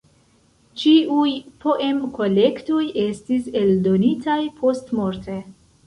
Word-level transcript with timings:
Ĉiuj 0.83 1.33
poem-kolektoj 1.67 2.81
estis 3.05 3.53
eldonitaj 3.65 4.43
postmorte. 4.63 5.43